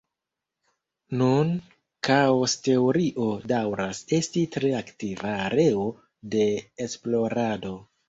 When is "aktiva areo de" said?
4.81-6.51